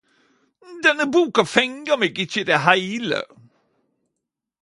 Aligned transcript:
Denne 0.83 1.05
boka 1.13 1.43
fenga 1.53 1.93
ikkje 1.95 1.99
meg 2.01 2.15
i 2.41 2.47
det 2.49 2.59
heile! 2.65 3.21